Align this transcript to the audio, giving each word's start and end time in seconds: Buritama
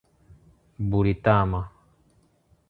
Buritama 0.89 1.61